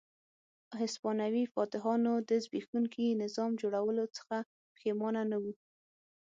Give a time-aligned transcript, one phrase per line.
[0.81, 4.37] هسپانوي فاتحانو د زبېښونکي نظام جوړولو څخه
[4.73, 5.53] پښېمانه نه وو.